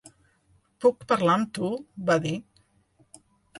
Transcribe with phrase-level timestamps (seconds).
[0.85, 1.71] "Puc parlar amb tu?"
[2.11, 2.35] va dir.